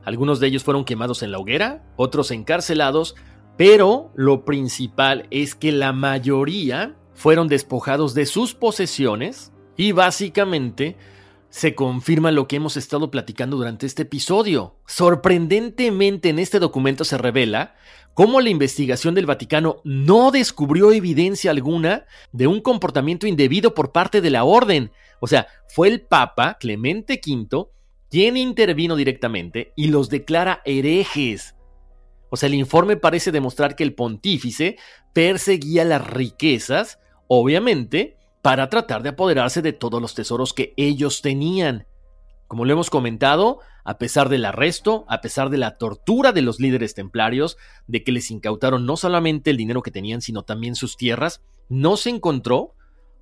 [0.04, 3.16] Algunos de ellos fueron quemados en la hoguera, otros encarcelados,
[3.56, 10.96] pero lo principal es que la mayoría fueron despojados de sus posesiones y básicamente
[11.52, 14.76] se confirma lo que hemos estado platicando durante este episodio.
[14.86, 17.74] Sorprendentemente en este documento se revela
[18.14, 24.22] cómo la investigación del Vaticano no descubrió evidencia alguna de un comportamiento indebido por parte
[24.22, 24.92] de la orden.
[25.20, 27.68] O sea, fue el Papa Clemente V
[28.10, 31.54] quien intervino directamente y los declara herejes.
[32.30, 34.76] O sea, el informe parece demostrar que el pontífice
[35.12, 41.86] perseguía las riquezas, obviamente, para tratar de apoderarse de todos los tesoros que ellos tenían.
[42.48, 46.60] Como lo hemos comentado, a pesar del arresto, a pesar de la tortura de los
[46.60, 50.96] líderes templarios, de que les incautaron no solamente el dinero que tenían, sino también sus
[50.96, 52.74] tierras, no se encontró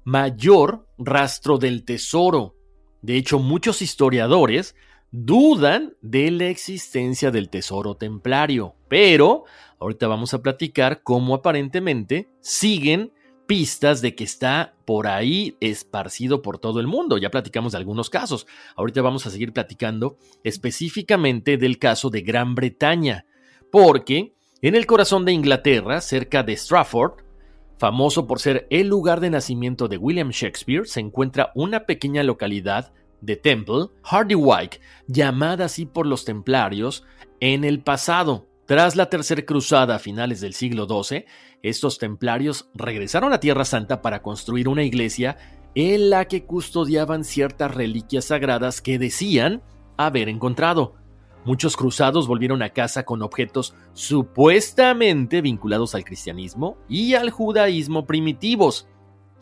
[0.04, 2.56] mayor rastro del tesoro.
[3.02, 4.74] De hecho, muchos historiadores
[5.12, 9.44] dudan de la existencia del tesoro templario, pero
[9.78, 13.12] ahorita vamos a platicar cómo aparentemente siguen
[13.50, 17.18] pistas de que está por ahí esparcido por todo el mundo.
[17.18, 18.46] Ya platicamos de algunos casos.
[18.76, 23.26] Ahorita vamos a seguir platicando específicamente del caso de Gran Bretaña,
[23.72, 27.24] porque en el corazón de Inglaterra, cerca de Stratford,
[27.76, 32.92] famoso por ser el lugar de nacimiento de William Shakespeare, se encuentra una pequeña localidad
[33.20, 37.02] de Temple, Hardywyke, llamada así por los templarios
[37.40, 38.46] en el pasado.
[38.70, 41.24] Tras la Tercera Cruzada a finales del siglo XII,
[41.60, 45.38] estos templarios regresaron a Tierra Santa para construir una iglesia
[45.74, 49.60] en la que custodiaban ciertas reliquias sagradas que decían
[49.96, 50.94] haber encontrado.
[51.44, 58.86] Muchos cruzados volvieron a casa con objetos supuestamente vinculados al cristianismo y al judaísmo primitivos.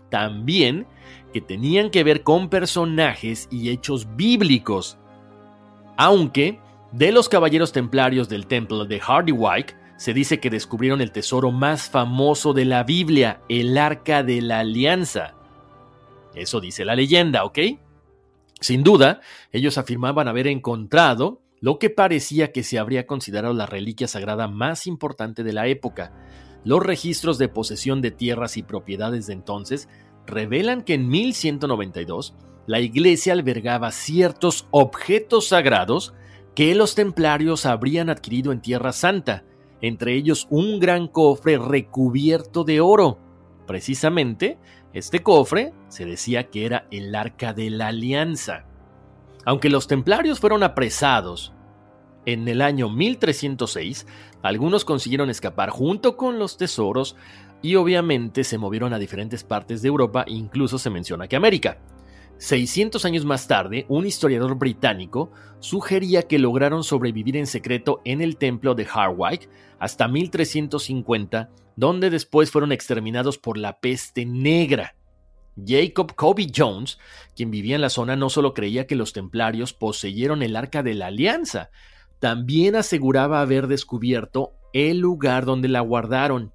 [0.09, 0.87] También
[1.35, 4.97] que tenían que ver con personajes y hechos bíblicos.
[5.99, 6.61] Aunque
[6.92, 11.90] de los caballeros templarios del templo de Hardywyke, se dice que descubrieron el tesoro más
[11.90, 15.35] famoso de la Biblia, el Arca de la Alianza.
[16.35, 17.59] Eso dice la leyenda, ¿ok?
[18.61, 19.20] Sin duda,
[19.53, 24.87] ellos afirmaban haber encontrado lo que parecía que se habría considerado la reliquia sagrada más
[24.87, 26.12] importante de la época.
[26.64, 29.88] Los registros de posesión de tierras y propiedades de entonces
[30.27, 32.35] revelan que en 1192
[32.66, 36.14] la iglesia albergaba ciertos objetos sagrados
[36.59, 39.44] que los templarios habrían adquirido en Tierra Santa,
[39.81, 43.21] entre ellos un gran cofre recubierto de oro.
[43.68, 44.59] Precisamente,
[44.92, 48.64] este cofre se decía que era el Arca de la Alianza.
[49.44, 51.55] Aunque los templarios fueron apresados
[52.27, 54.09] en el año 1306,
[54.42, 57.14] algunos consiguieron escapar junto con los tesoros
[57.62, 61.79] y obviamente se movieron a diferentes partes de Europa, incluso se menciona que América.
[62.38, 68.37] 600 años más tarde, un historiador británico sugería que lograron sobrevivir en secreto en el
[68.37, 69.48] templo de Harwich
[69.81, 74.94] hasta 1350, donde después fueron exterminados por la peste negra.
[75.66, 76.98] Jacob Kobe Jones,
[77.35, 80.94] quien vivía en la zona, no solo creía que los templarios poseyeron el arca de
[80.94, 81.70] la alianza,
[82.20, 86.53] también aseguraba haber descubierto el lugar donde la guardaron.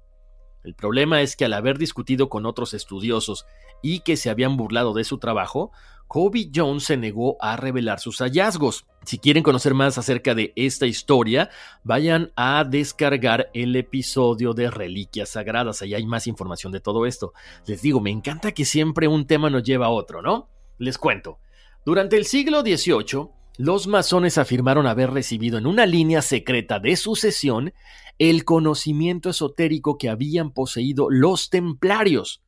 [0.64, 3.46] El problema es que al haber discutido con otros estudiosos
[3.82, 5.70] y que se habían burlado de su trabajo,
[6.08, 8.86] Kobe Jones se negó a revelar sus hallazgos.
[9.04, 11.50] Si quieren conocer más acerca de esta historia,
[11.82, 15.82] vayan a descargar el episodio de Reliquias Sagradas.
[15.82, 17.34] Ahí hay más información de todo esto.
[17.66, 20.48] Les digo, me encanta que siempre un tema nos lleva a otro, ¿no?
[20.78, 21.38] Les cuento.
[21.84, 27.72] Durante el siglo XVIII, los masones afirmaron haber recibido en una línea secreta de sucesión
[28.18, 32.42] el conocimiento esotérico que habían poseído los templarios.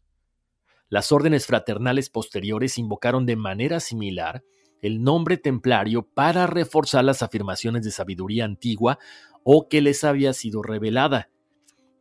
[0.88, 4.44] Las órdenes fraternales posteriores invocaron de manera similar
[4.82, 8.98] el nombre templario para reforzar las afirmaciones de sabiduría antigua
[9.42, 11.30] o que les había sido revelada.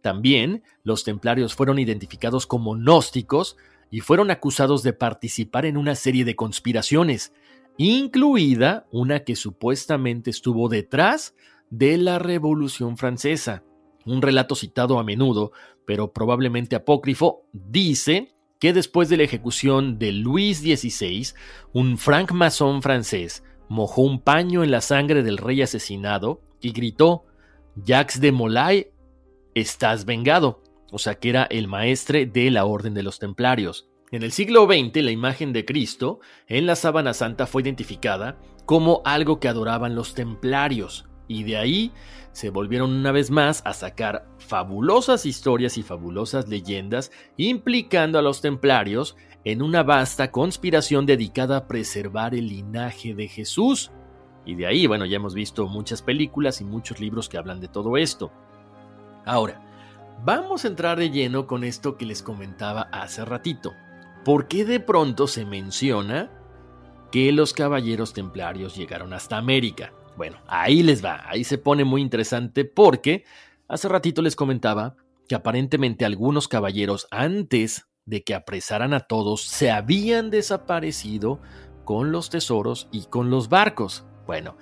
[0.02, 3.56] También los templarios fueron identificados como gnósticos
[3.90, 7.34] y fueron acusados de participar en una serie de conspiraciones,
[7.78, 11.36] incluida una que supuestamente estuvo detrás
[11.70, 13.64] de la Revolución Francesa.
[14.06, 15.52] Un relato citado a menudo,
[15.86, 21.34] pero probablemente apócrifo, dice que después de la ejecución de Luis XVI,
[21.74, 27.26] un francmasón francés mojó un paño en la sangre del rey asesinado y gritó:
[27.76, 28.88] Jacques de Molay,
[29.54, 30.62] estás vengado.
[30.92, 33.90] O sea que era el maestre de la Orden de los Templarios.
[34.12, 39.02] En el siglo XX, la imagen de Cristo en la sábana santa fue identificada como
[39.04, 41.92] algo que adoraban los templarios, y de ahí
[42.32, 48.42] se volvieron una vez más a sacar fabulosas historias y fabulosas leyendas implicando a los
[48.42, 53.92] templarios en una vasta conspiración dedicada a preservar el linaje de Jesús.
[54.46, 57.68] Y de ahí, bueno, ya hemos visto muchas películas y muchos libros que hablan de
[57.68, 58.32] todo esto.
[59.26, 59.62] Ahora,
[60.24, 63.74] vamos a entrar de lleno con esto que les comentaba hace ratito.
[64.26, 66.32] ¿Por qué de pronto se menciona
[67.12, 69.94] que los caballeros templarios llegaron hasta América?
[70.18, 73.24] Bueno, ahí les va, ahí se pone muy interesante porque
[73.68, 74.96] hace ratito les comentaba
[75.30, 81.40] que aparentemente algunos caballeros antes de que apresaran a todos se habían desaparecido
[81.84, 84.06] con los tesoros y con los barcos.
[84.26, 84.58] Bueno,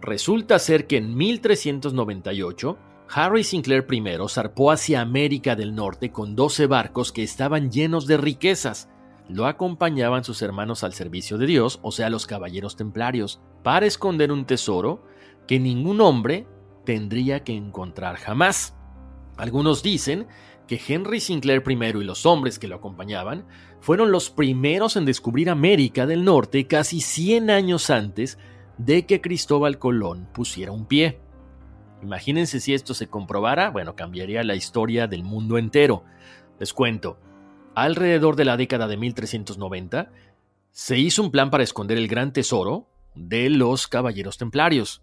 [0.00, 2.78] resulta ser que en 1398
[3.10, 8.16] Harry Sinclair I zarpó hacia América del Norte con 12 barcos que estaban llenos de
[8.16, 8.88] riquezas.
[9.28, 14.32] Lo acompañaban sus hermanos al servicio de Dios, o sea, los caballeros templarios para esconder
[14.32, 15.04] un tesoro
[15.46, 16.46] que ningún hombre
[16.84, 18.74] tendría que encontrar jamás.
[19.36, 20.26] Algunos dicen
[20.66, 23.46] que Henry Sinclair I y los hombres que lo acompañaban
[23.80, 28.38] fueron los primeros en descubrir América del Norte casi 100 años antes
[28.78, 31.20] de que Cristóbal Colón pusiera un pie.
[32.02, 36.04] Imagínense si esto se comprobara, bueno, cambiaría la historia del mundo entero.
[36.58, 37.18] Les cuento,
[37.82, 40.10] alrededor de la década de 1390,
[40.70, 45.02] se hizo un plan para esconder el gran tesoro de los caballeros templarios.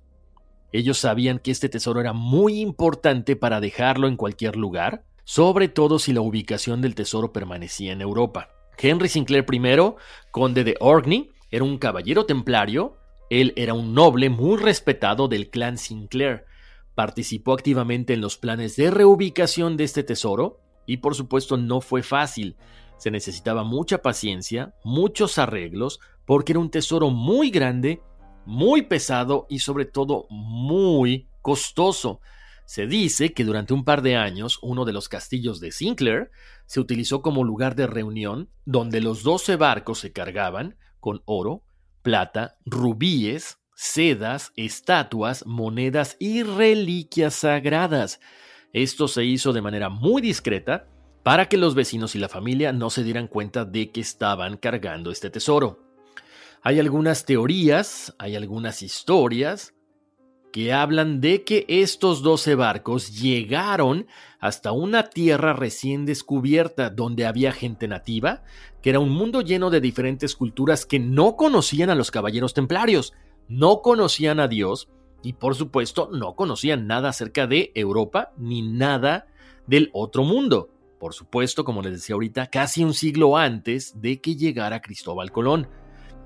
[0.72, 6.00] Ellos sabían que este tesoro era muy importante para dejarlo en cualquier lugar, sobre todo
[6.00, 8.50] si la ubicación del tesoro permanecía en Europa.
[8.78, 9.96] Henry Sinclair I,
[10.32, 12.98] conde de Orkney, era un caballero templario,
[13.30, 16.46] él era un noble muy respetado del clan Sinclair,
[16.94, 22.04] participó activamente en los planes de reubicación de este tesoro, y por supuesto no fue
[22.04, 22.56] fácil,
[22.98, 28.02] se necesitaba mucha paciencia, muchos arreglos, porque era un tesoro muy grande,
[28.46, 32.22] muy pesado y sobre todo muy costoso.
[32.66, 36.32] Se dice que durante un par de años uno de los castillos de Sinclair
[36.66, 41.64] se utilizó como lugar de reunión donde los doce barcos se cargaban con oro,
[42.02, 48.20] plata, rubíes, sedas, estatuas, monedas y reliquias sagradas.
[48.76, 50.90] Esto se hizo de manera muy discreta
[51.24, 55.12] para que los vecinos y la familia no se dieran cuenta de que estaban cargando
[55.12, 55.80] este tesoro.
[56.62, 59.74] Hay algunas teorías, hay algunas historias
[60.52, 64.08] que hablan de que estos 12 barcos llegaron
[64.42, 68.44] hasta una tierra recién descubierta donde había gente nativa,
[68.82, 73.14] que era un mundo lleno de diferentes culturas que no conocían a los caballeros templarios,
[73.48, 74.90] no conocían a Dios
[75.26, 79.26] y por supuesto no conocían nada acerca de Europa ni nada
[79.66, 80.70] del otro mundo.
[81.00, 85.68] por supuesto, como les decía ahorita, casi un siglo antes de que llegara Cristóbal Colón.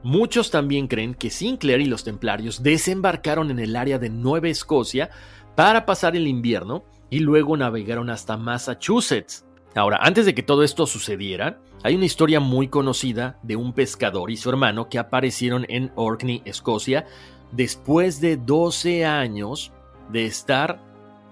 [0.04, 5.10] Muchos también creen que Sinclair y los templarios desembarcaron en el área de Nueva Escocia
[5.56, 9.46] para pasar el invierno y luego navegaron hasta Massachusetts.
[9.76, 14.32] Ahora, antes de que todo esto sucediera, hay una historia muy conocida de un pescador
[14.32, 17.06] y su hermano que aparecieron en Orkney, Escocia,
[17.52, 19.72] después de 12 años
[20.12, 20.82] de estar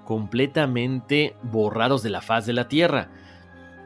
[0.05, 3.11] completamente borrados de la faz de la tierra.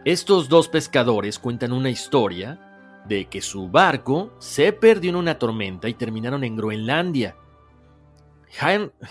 [0.05, 5.89] Estos dos pescadores cuentan una historia de que su barco se perdió en una tormenta
[5.89, 7.35] y terminaron en Groenlandia.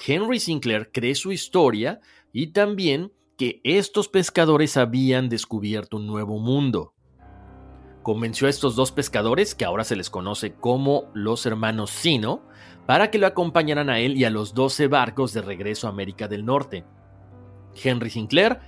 [0.06, 2.00] Henry Sinclair cree su historia
[2.32, 6.94] y también que estos pescadores habían descubierto un nuevo mundo.
[8.02, 12.42] Convenció a estos dos pescadores, que ahora se les conoce como los hermanos Sino,
[12.86, 16.28] para que lo acompañaran a él y a los 12 barcos de regreso a América
[16.28, 16.84] del Norte.
[17.82, 18.58] Henry Sinclair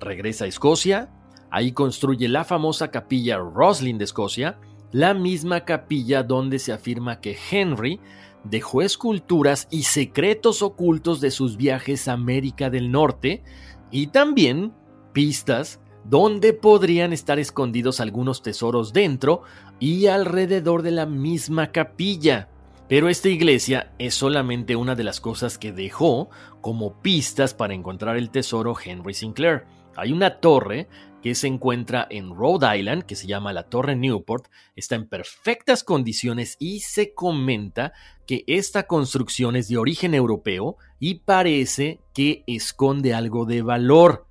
[0.00, 1.10] regresa a Escocia,
[1.50, 4.58] ahí construye la famosa capilla Roslin de Escocia,
[4.92, 8.00] la misma capilla donde se afirma que Henry
[8.44, 13.42] dejó esculturas y secretos ocultos de sus viajes a América del Norte
[13.90, 14.72] y también
[15.12, 19.42] pistas donde podrían estar escondidos algunos tesoros dentro
[19.78, 22.48] y alrededor de la misma capilla.
[22.92, 26.28] Pero esta iglesia es solamente una de las cosas que dejó
[26.60, 29.64] como pistas para encontrar el tesoro Henry Sinclair.
[29.96, 30.88] Hay una torre
[31.22, 35.84] que se encuentra en Rhode Island, que se llama la Torre Newport, está en perfectas
[35.84, 37.94] condiciones y se comenta
[38.26, 44.26] que esta construcción es de origen europeo y parece que esconde algo de valor.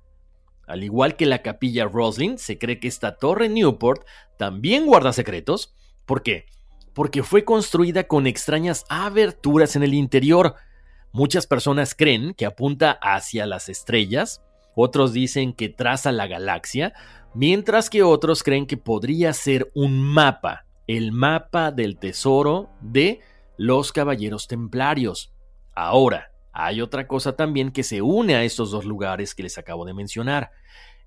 [0.68, 4.06] Al igual que la capilla Roslin, se cree que esta torre Newport
[4.38, 5.74] también guarda secretos.
[6.06, 6.46] ¿Por qué?
[6.94, 10.54] Porque fue construida con extrañas aberturas en el interior.
[11.12, 14.42] Muchas personas creen que apunta hacia las estrellas,
[14.74, 16.94] otros dicen que traza la galaxia,
[17.34, 23.20] mientras que otros creen que podría ser un mapa, el mapa del tesoro de
[23.56, 25.32] los caballeros templarios.
[25.74, 29.84] Ahora, hay otra cosa también que se une a estos dos lugares que les acabo
[29.84, 30.50] de mencionar.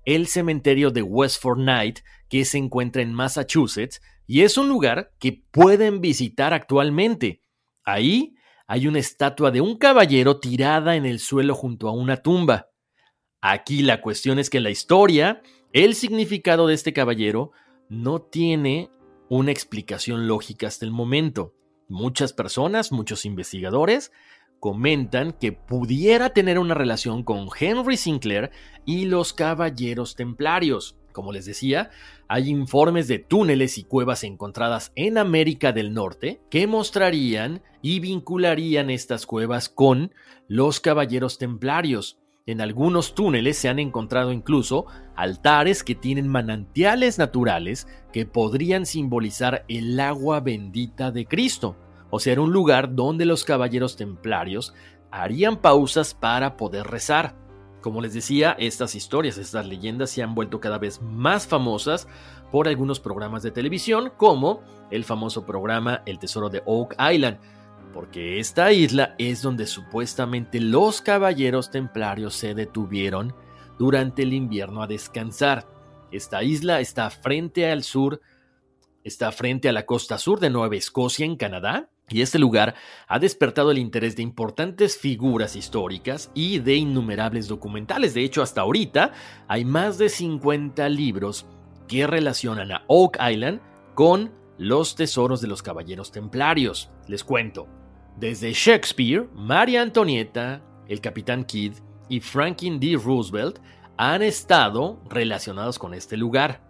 [0.04, 5.44] El cementerio de Westford Night, que se encuentra en Massachusetts, y es un lugar que
[5.50, 7.42] pueden visitar actualmente.
[7.84, 8.34] Ahí
[8.66, 12.70] hay una estatua de un caballero tirada en el suelo junto a una tumba.
[13.40, 17.52] Aquí la cuestión es que en la historia, el significado de este caballero
[17.88, 18.90] no tiene
[19.28, 21.54] una explicación lógica hasta el momento.
[21.88, 24.10] Muchas personas, muchos investigadores,
[24.58, 28.50] comentan que pudiera tener una relación con Henry Sinclair
[28.84, 30.96] y los caballeros templarios.
[31.16, 31.88] Como les decía,
[32.28, 38.90] hay informes de túneles y cuevas encontradas en América del Norte que mostrarían y vincularían
[38.90, 40.12] estas cuevas con
[40.46, 42.18] los caballeros templarios.
[42.44, 44.84] En algunos túneles se han encontrado incluso
[45.16, 51.78] altares que tienen manantiales naturales que podrían simbolizar el agua bendita de Cristo.
[52.10, 54.74] O sea, un lugar donde los caballeros templarios
[55.10, 57.45] harían pausas para poder rezar.
[57.86, 62.08] Como les decía, estas historias, estas leyendas se han vuelto cada vez más famosas
[62.50, 64.60] por algunos programas de televisión, como
[64.90, 67.38] el famoso programa El Tesoro de Oak Island,
[67.94, 73.36] porque esta isla es donde supuestamente los caballeros templarios se detuvieron
[73.78, 75.68] durante el invierno a descansar.
[76.10, 78.20] Esta isla está frente al sur,
[79.04, 82.74] está frente a la costa sur de Nueva Escocia en Canadá, y este lugar
[83.08, 88.14] ha despertado el interés de importantes figuras históricas y de innumerables documentales.
[88.14, 89.12] De hecho, hasta ahorita
[89.48, 91.46] hay más de 50 libros
[91.88, 93.60] que relacionan a Oak Island
[93.94, 96.90] con los tesoros de los caballeros templarios.
[97.08, 97.66] Les cuento.
[98.16, 101.74] Desde Shakespeare, María Antonieta, el Capitán Kidd
[102.08, 102.98] y Franklin D.
[103.02, 103.58] Roosevelt
[103.98, 106.60] han estado relacionados con este lugar.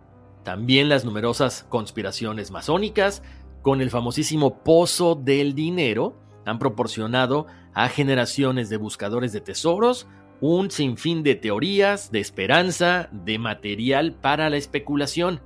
[0.44, 3.22] También las numerosas conspiraciones masónicas
[3.66, 6.14] con el famosísimo Pozo del Dinero
[6.44, 10.06] han proporcionado a generaciones de buscadores de tesoros
[10.40, 15.40] un sinfín de teorías, de esperanza, de material para la especulación.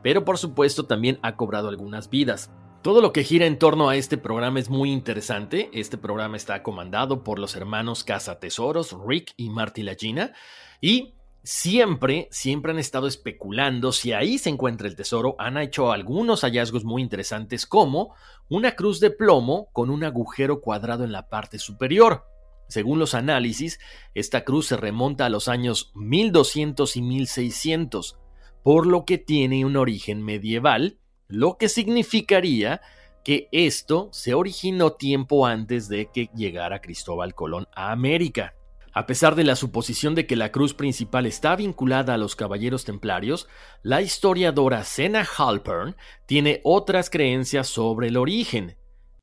[0.00, 2.52] Pero por supuesto también ha cobrado algunas vidas.
[2.82, 5.68] Todo lo que gira en torno a este programa es muy interesante.
[5.72, 10.34] Este programa está comandado por los hermanos Casa Tesoros, Rick y Marty Lagina,
[10.80, 11.15] y
[11.46, 15.36] siempre, siempre han estado especulando si ahí se encuentra el tesoro.
[15.38, 18.14] Han hecho algunos hallazgos muy interesantes, como
[18.48, 22.24] una cruz de plomo con un agujero cuadrado en la parte superior.
[22.68, 23.78] Según los análisis,
[24.14, 28.18] esta cruz se remonta a los años 1200 y 1600,
[28.64, 32.80] por lo que tiene un origen medieval lo que significaría
[33.24, 38.54] que esto se originó tiempo antes de que llegara Cristóbal Colón a América.
[38.96, 42.86] A pesar de la suposición de que la cruz principal está vinculada a los caballeros
[42.86, 43.46] templarios,
[43.82, 48.78] la historiadora Sena Halpern tiene otras creencias sobre el origen.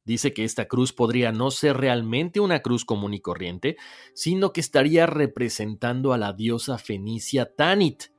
[0.05, 3.75] Dice que esta cruz podría no ser realmente una cruz común y corriente,
[4.13, 8.13] sino que estaría representando a la diosa fenicia Tanit.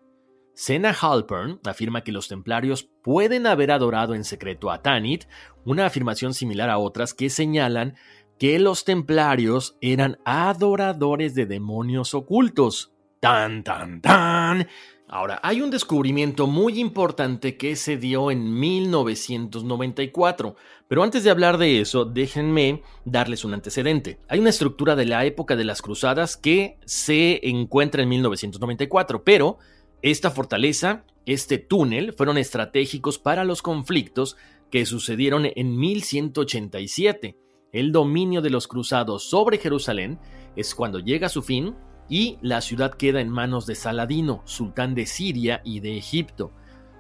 [0.54, 5.26] Sena Halpern afirma que los templarios pueden haber adorado en secreto a Tanit,
[5.64, 7.94] una afirmación similar a otras que señalan
[8.38, 12.92] que los templarios eran adoradores de demonios ocultos.
[13.20, 14.68] Tan, tan, tan.
[15.08, 20.56] Ahora, hay un descubrimiento muy importante que se dio en 1994,
[20.88, 24.18] pero antes de hablar de eso, déjenme darles un antecedente.
[24.28, 29.58] Hay una estructura de la época de las cruzadas que se encuentra en 1994, pero
[30.02, 34.36] esta fortaleza, este túnel, fueron estratégicos para los conflictos
[34.70, 37.43] que sucedieron en 1187
[37.74, 40.20] el dominio de los cruzados sobre Jerusalén
[40.54, 41.74] es cuando llega a su fin
[42.08, 46.52] y la ciudad queda en manos de Saladino, sultán de Siria y de Egipto.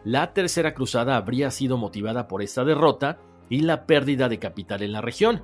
[0.04, 3.18] La tercera cruzada habría sido motivada por esta derrota
[3.48, 5.42] y la pérdida de capital en la región.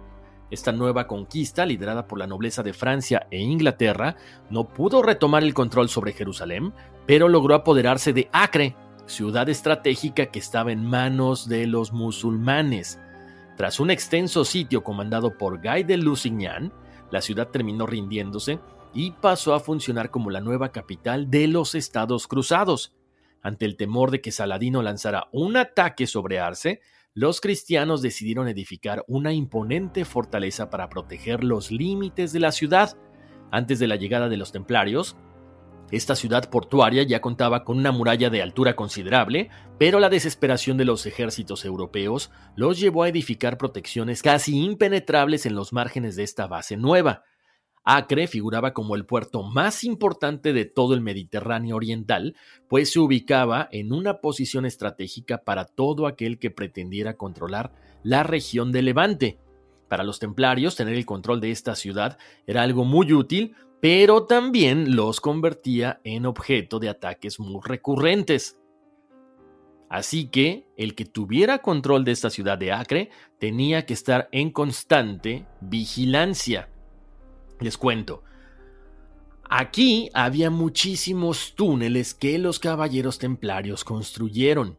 [0.50, 4.16] Esta nueva conquista, liderada por la nobleza de Francia e Inglaterra,
[4.50, 6.72] no pudo retomar el control sobre Jerusalén,
[7.06, 8.74] pero logró apoderarse de Acre,
[9.06, 12.98] ciudad estratégica que estaba en manos de los musulmanes.
[13.60, 16.72] Tras un extenso sitio comandado por Guy de Lusignan,
[17.10, 18.58] la ciudad terminó rindiéndose
[18.94, 22.94] y pasó a funcionar como la nueva capital de los Estados Cruzados.
[23.42, 26.80] Ante el temor de que Saladino lanzara un ataque sobre Arce,
[27.12, 32.96] los cristianos decidieron edificar una imponente fortaleza para proteger los límites de la ciudad.
[33.50, 35.18] Antes de la llegada de los templarios,
[35.90, 40.84] esta ciudad portuaria ya contaba con una muralla de altura considerable, pero la desesperación de
[40.84, 46.46] los ejércitos europeos los llevó a edificar protecciones casi impenetrables en los márgenes de esta
[46.46, 47.24] base nueva.
[47.82, 52.36] Acre figuraba como el puerto más importante de todo el Mediterráneo oriental,
[52.68, 57.72] pues se ubicaba en una posición estratégica para todo aquel que pretendiera controlar
[58.02, 59.38] la región de Levante.
[59.88, 62.16] Para los templarios, tener el control de esta ciudad
[62.46, 68.58] era algo muy útil, pero también los convertía en objeto de ataques muy recurrentes.
[69.88, 74.50] Así que el que tuviera control de esta ciudad de Acre tenía que estar en
[74.50, 76.68] constante vigilancia.
[77.58, 78.22] Les cuento.
[79.48, 84.78] Aquí había muchísimos túneles que los caballeros templarios construyeron.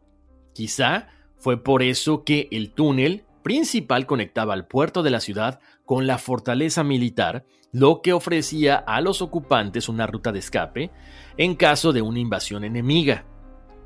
[0.54, 6.06] Quizá fue por eso que el túnel principal conectaba al puerto de la ciudad con
[6.06, 10.90] la fortaleza militar, lo que ofrecía a los ocupantes una ruta de escape
[11.36, 13.24] en caso de una invasión enemiga,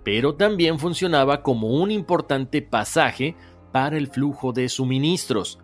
[0.05, 3.37] pero también funcionaba como un importante pasaje
[3.73, 5.59] para el flujo de suministros.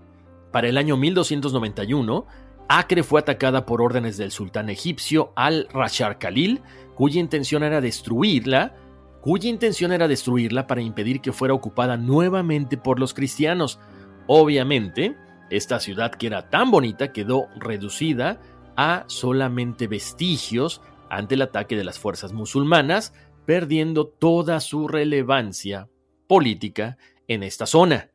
[0.50, 2.26] Para el año 1291,
[2.68, 6.62] Acre fue atacada por órdenes del sultán egipcio al-Rashar Khalil,
[6.94, 8.74] cuya intención era destruirla,
[9.22, 13.78] cuya intención era destruirla para impedir que fuera ocupada nuevamente por los cristianos.
[14.26, 15.16] Obviamente,
[15.48, 18.40] esta ciudad que era tan bonita quedó reducida
[18.76, 23.14] a solamente vestigios ante el ataque de las fuerzas musulmanas,
[23.46, 25.88] perdiendo toda su relevancia
[26.26, 26.98] política
[27.28, 28.10] en esta zona.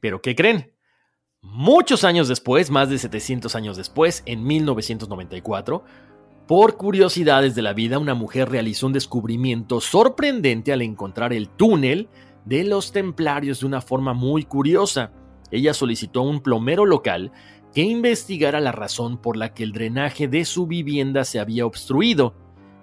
[0.00, 0.72] Pero ¿qué creen?
[1.40, 5.84] Muchos años después, más de 700 años después, en 1994,
[6.50, 12.08] por curiosidades de la vida, una mujer realizó un descubrimiento sorprendente al encontrar el túnel
[12.44, 15.12] de los templarios de una forma muy curiosa
[15.50, 17.32] ella solicitó a un plomero local
[17.74, 22.34] que investigara la razón por la que el drenaje de su vivienda se había obstruido.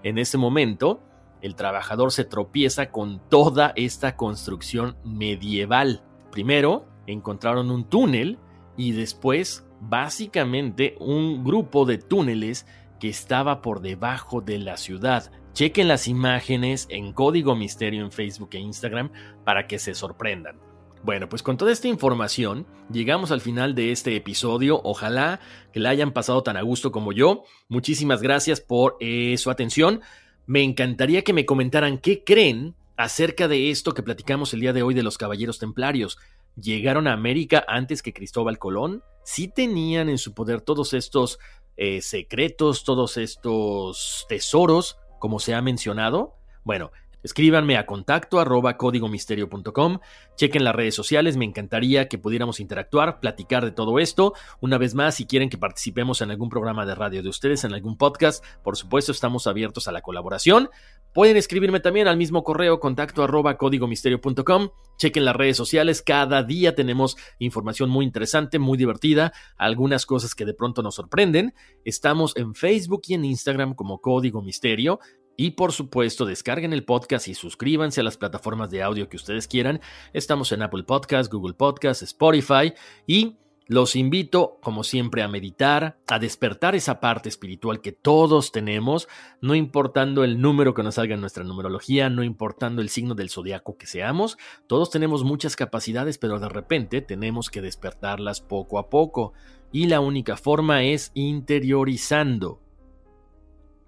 [0.04, 1.02] En ese momento,
[1.42, 6.04] el trabajador se tropieza con toda esta construcción medieval.
[6.32, 8.38] Primero, encontraron un túnel
[8.76, 12.66] y después, básicamente, un grupo de túneles
[13.00, 15.32] que estaba por debajo de la ciudad.
[15.54, 19.12] Chequen las imágenes en Código Misterio en Facebook e Instagram
[19.44, 20.60] para que se sorprendan.
[21.04, 24.82] Bueno, pues con toda esta información llegamos al final de este episodio.
[24.84, 25.40] Ojalá
[25.72, 27.44] que la hayan pasado tan a gusto como yo.
[27.70, 30.02] Muchísimas gracias por eh, su atención.
[30.46, 34.82] Me encantaría que me comentaran qué creen acerca de esto que platicamos el día de
[34.82, 36.18] hoy de los Caballeros Templarios.
[36.56, 39.04] ¿Llegaron a América antes que Cristóbal Colón?
[39.24, 41.38] ¿Sí tenían en su poder todos estos
[41.78, 46.36] eh, secretos, todos estos tesoros, como se ha mencionado?
[46.64, 46.92] Bueno,
[47.24, 50.00] Escríbanme a contacto arroba códigomisterio.com,
[50.36, 54.34] chequen las redes sociales, me encantaría que pudiéramos interactuar, platicar de todo esto.
[54.62, 57.74] Una vez más, si quieren que participemos en algún programa de radio de ustedes, en
[57.74, 60.70] algún podcast, por supuesto estamos abiertos a la colaboración.
[61.14, 64.70] Pueden escribirme también al mismo correo contacto arroba códigomisterio.com.
[64.98, 70.46] Chequen las redes sociales, cada día tenemos información muy interesante, muy divertida, algunas cosas que
[70.46, 71.54] de pronto nos sorprenden.
[71.84, 75.00] Estamos en Facebook y en Instagram como Código Misterio.
[75.40, 79.48] Y por supuesto, descarguen el podcast y suscríbanse a las plataformas de audio que ustedes
[79.48, 79.80] quieran.
[80.12, 82.74] Estamos en Apple Podcast, Google Podcast, Spotify
[83.06, 89.08] y los invito, como siempre, a meditar, a despertar esa parte espiritual que todos tenemos,
[89.40, 93.30] no importando el número que nos salga en nuestra numerología, no importando el signo del
[93.30, 98.90] zodiaco que seamos, todos tenemos muchas capacidades, pero de repente tenemos que despertarlas poco a
[98.90, 99.34] poco.
[99.72, 102.62] Y la única forma es interiorizando.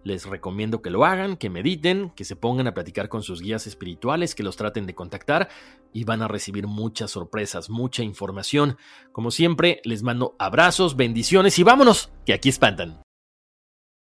[0.04, 3.68] Les recomiendo que lo hagan, que mediten, que se pongan a platicar con sus guías
[3.68, 5.50] espirituales, que los traten de contactar
[5.92, 8.78] y van a recibir muchas sorpresas, mucha información.
[9.12, 13.02] Como siempre, les mando abrazos, bendiciones y vámonos, que aquí espantan.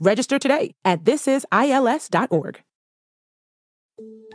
[0.00, 2.60] Register today at thisisils.org.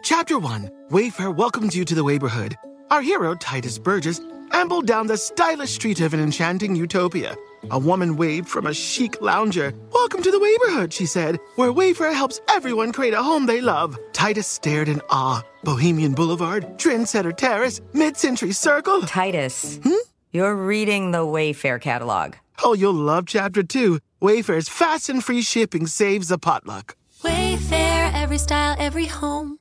[0.02, 2.56] Chapter 1 Wayfair welcomes you to the neighborhood.
[2.90, 7.36] Our hero, Titus Burgess, ambled down the stylish street of an enchanting utopia.
[7.72, 9.74] A woman waved from a chic lounger.
[9.92, 13.98] Welcome to the neighborhood, she said, where Wayfair helps everyone create a home they love.
[14.14, 15.44] Titus stared in awe.
[15.64, 19.02] Bohemian Boulevard, Trendsetter Terrace, Mid Century Circle.
[19.02, 19.92] Titus, hmm?
[20.32, 22.36] you're reading the Wayfair catalog.
[22.64, 24.00] Oh, you'll love Chapter 2.
[24.22, 26.98] Wayfair's fast and free shipping saves a potluck.
[27.24, 29.60] Wayfair, every style, every home.